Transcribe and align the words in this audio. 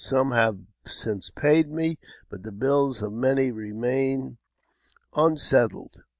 Some 0.03 0.31
have 0.31 0.57
since 0.87 1.29
paid 1.29 1.69
me, 1.69 1.99
but 2.27 2.41
the 2.41 2.51
bills 2.51 3.03
of 3.03 3.13
many 3.13 3.51
remain 3.51 4.37
unsettled. 5.15 6.01